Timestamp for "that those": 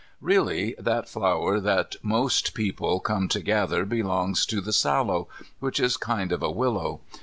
1.59-2.41